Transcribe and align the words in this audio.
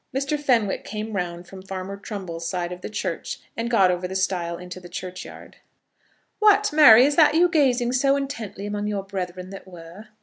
[Illustration: 0.15 0.39
Mr. 0.41 0.43
Fenwick 0.43 0.83
came 0.83 1.15
round 1.15 1.47
from 1.47 1.61
Farmer 1.61 1.95
Trumbull's 1.95 2.49
side 2.49 2.71
of 2.71 2.81
the 2.81 2.89
church, 2.89 3.39
and 3.55 3.69
got 3.69 3.91
over 3.91 4.07
the 4.07 4.15
stile 4.15 4.57
into 4.57 4.79
the 4.79 4.89
churchyard.] 4.89 5.57
"What, 6.39 6.73
Mary, 6.73 7.05
is 7.05 7.15
that 7.17 7.35
you 7.35 7.47
gazing 7.47 7.89
in 7.89 7.93
so 7.93 8.15
intently 8.15 8.65
among 8.65 8.87
your 8.87 9.03
brethren 9.03 9.51
that 9.51 9.67
were?" 9.67 10.07